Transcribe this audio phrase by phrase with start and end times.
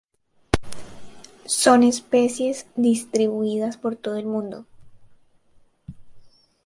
[1.45, 4.65] Son especies distribuidas por todo el mundo.